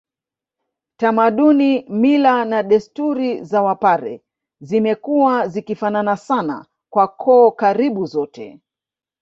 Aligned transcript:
Tamaduni 0.99 1.67
mila 1.89 2.45
na 2.45 2.63
desturi 2.63 3.43
za 3.43 3.61
wapare 3.61 4.21
zimekuwa 4.61 5.47
zikifanana 5.47 6.17
sana 6.17 6.65
kwa 6.89 7.07
koo 7.07 7.51
karibu 7.51 8.05
zote 8.05 8.59